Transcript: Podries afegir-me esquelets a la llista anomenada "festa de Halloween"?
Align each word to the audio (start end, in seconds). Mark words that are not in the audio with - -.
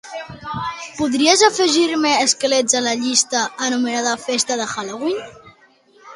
Podries 0.99 1.43
afegir-me 1.47 2.13
esquelets 2.23 2.79
a 2.81 2.81
la 2.87 2.95
llista 3.03 3.45
anomenada 3.67 4.17
"festa 4.25 4.61
de 4.65 4.69
Halloween"? 4.75 5.23